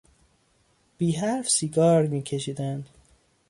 بیحرف 0.97 1.49
سیگار 1.49 2.07
میکشیدند. 2.07 2.89